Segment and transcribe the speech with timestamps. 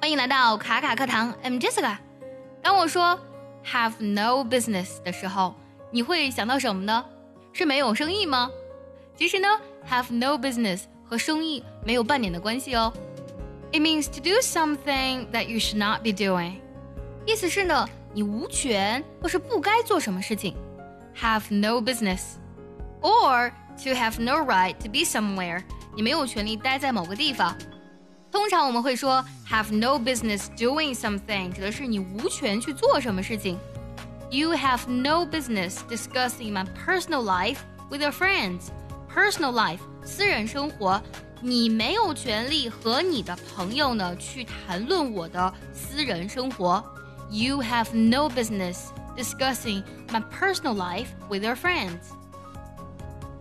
[0.00, 1.96] 欢迎来到卡卡课堂，I'm Jessica。
[2.62, 3.18] 当我说
[3.64, 5.54] have no business 的时候，
[5.90, 7.04] 你会想到什么呢？
[7.52, 8.50] 是没有生意吗？
[9.16, 9.48] 其实呢，
[9.88, 12.92] have no business 和生意没有半点的关系哦。
[13.72, 16.56] It means to do something that you should not be doing。
[17.26, 20.54] 意思是呢，你无权或是不该做什么事情。
[21.20, 23.50] Have no business，or
[23.82, 25.62] to have no right to be somewhere。
[25.96, 27.56] 你没有权利待在某个地方。
[28.30, 33.58] 通常我们会说 have no business doing something，指的是你无权去做什么事情。
[34.30, 37.58] You have no business discussing my personal life
[37.90, 38.68] with your friends.
[39.14, 41.00] Personal life，私人生活，
[41.40, 46.84] 你没有权利和你的朋友呢去谈论我的私人生活。
[47.30, 52.00] You have no business discussing my personal life with your friends.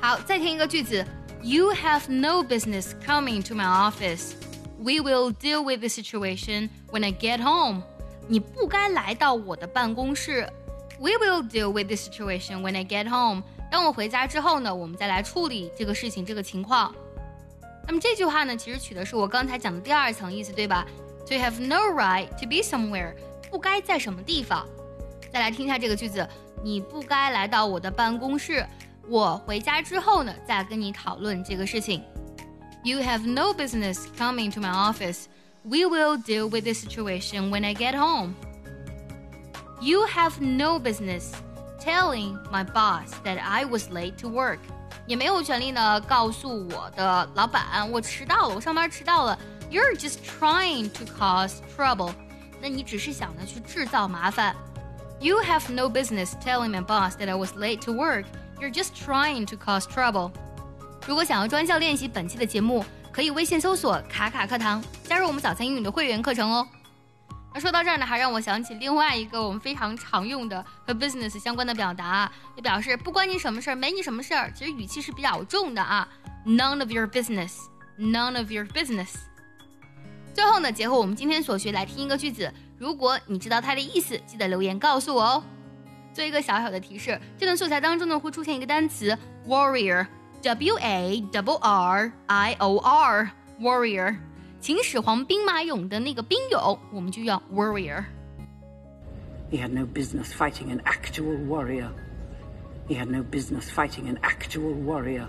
[0.00, 1.04] 好，再听一个句子。
[1.42, 4.32] You have no business coming to my office.
[4.80, 7.82] We will deal with the situation when I get home.
[8.28, 10.48] 你不该来到我的办公室。
[10.98, 13.42] We will deal with the situation when I get home.
[13.70, 16.94] 当我回家之后呢，我们再来处理这个事情，这个情况。
[17.86, 20.86] 那么这句话呢，其实取的是我刚才讲的第二层意思，对吧？
[21.26, 23.14] To have no right to be somewhere，
[23.50, 24.66] 不该在什么地方。
[25.32, 26.26] 再来听一下这个句子：
[26.62, 28.64] 你不该来到我的办公室。
[29.08, 32.02] 我回家之后呢，再跟你讨论这个事情。
[32.84, 35.28] You have no business coming to my office.
[35.64, 38.34] We will deal with the situation when I get home.
[39.80, 41.32] You have no business
[41.80, 44.60] telling my boss that I was late to work.
[45.06, 49.38] 也没有权利呢告诉我的老板我迟到了，我上班迟到了。
[49.70, 52.12] You're just trying to cause trouble.
[52.62, 54.54] 那你只是想呢去制造麻烦。
[55.20, 58.26] You have no business telling my boss that I was late to work.
[58.60, 60.30] You're just trying to cause trouble.
[61.11, 66.65] 如果想要专项练习本期的节目，可以微信搜索“卡卡课堂”，加入我们早餐英语的会员课程哦。
[67.53, 74.49] 那说到这儿呢，还让我想起另外一个我们非常常用的和 business 相关的表达，就表示不关你什么事儿，没你什么事儿。
[74.55, 76.07] 其实语气是比较重的啊
[76.45, 79.15] ，None of your business，None of your business。
[80.33, 85.43] 最后呢，结合我们今天所学来听一个句子，如果你知道它的意思，记得留言告诉我哦。
[86.13, 90.07] 做一个小小的提示，这段素材当中呢会出现一个单词 warrior
[90.42, 94.16] warrior，w a w r i o r，warrior，
[94.60, 101.90] 秦始皇兵马俑的那个兵俑，我们就要 warrior。He had no business fighting an actual warrior.
[102.88, 105.28] He had no business fighting an actual warrior.